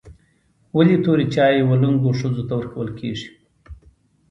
[0.75, 3.27] ولي توري چای و لنګو ښځو ته ورکول کیږي؟